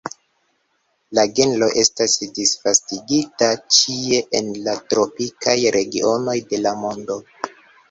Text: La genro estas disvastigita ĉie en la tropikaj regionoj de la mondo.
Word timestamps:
La 1.17 1.25
genro 1.39 1.67
estas 1.81 2.15
disvastigita 2.39 3.51
ĉie 3.77 4.23
en 4.41 4.51
la 4.71 4.77
tropikaj 4.95 5.57
regionoj 5.79 6.39
de 6.51 6.65
la 6.67 6.77
mondo. 6.85 7.23